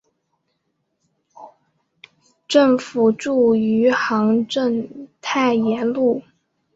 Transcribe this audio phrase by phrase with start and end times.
[2.47, 6.23] 政府驻余杭镇太炎路。